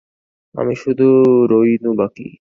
আমি 0.55 0.73
শুধু 0.75 1.07
রইনু 1.51 1.91
বাকি। 1.97 2.27